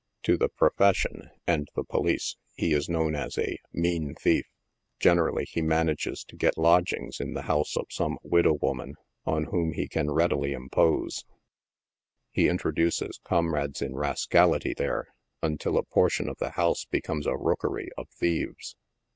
[0.23, 4.47] To the" profession" and the police he is known as a" mean thief;"
[4.99, 8.95] generally, he manages to get lodgings in the house of some widow woman,
[9.27, 11.23] on whom he can readily impose
[12.29, 15.09] 5 he intro duces comrades in rascality there,
[15.43, 18.75] until a portion of the house be comes a rookery of thieves.